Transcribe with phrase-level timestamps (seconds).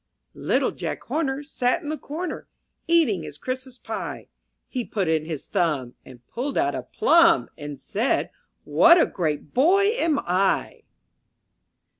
[0.33, 2.47] T ITTLE Jack Horner *—^ Sat in the corner,
[2.87, 4.29] Eating his Christmas pie;
[4.67, 8.31] He put in his thumb, And pulled out a plum, And said,
[8.63, 10.81] "What a great boy am I